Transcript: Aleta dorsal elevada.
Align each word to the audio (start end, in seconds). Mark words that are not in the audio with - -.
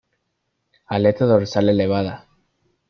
Aleta 0.97 1.27
dorsal 1.33 1.75
elevada. 1.77 2.19